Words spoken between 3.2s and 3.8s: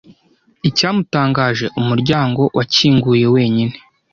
wenyine.